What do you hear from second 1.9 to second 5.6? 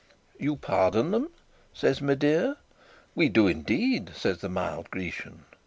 Medea. 'We do indeed,' says the mild Grecian.